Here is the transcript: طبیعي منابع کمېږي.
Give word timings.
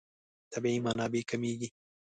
طبیعي 0.53 0.79
منابع 0.87 1.21
کمېږي. 1.29 1.67